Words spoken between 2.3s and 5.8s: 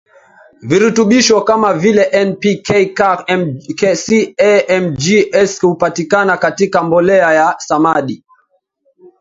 P K Ca Mg S